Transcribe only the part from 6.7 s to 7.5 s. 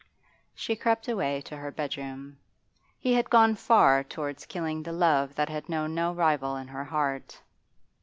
heart.